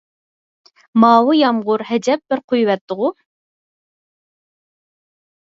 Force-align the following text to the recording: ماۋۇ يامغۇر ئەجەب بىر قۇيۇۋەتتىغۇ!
ماۋۇ 1.03 1.35
يامغۇر 1.39 1.83
ئەجەب 1.97 2.23
بىر 2.33 2.41
قۇيۇۋەتتىغۇ! 2.55 3.13